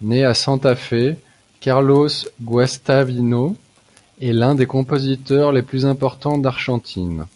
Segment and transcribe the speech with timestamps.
[0.00, 1.16] Né à Santa Fe,
[1.60, 2.08] Carlos
[2.42, 3.54] Guastavino
[4.20, 7.26] est l’un des compositeurs les plus importants d’Argentine.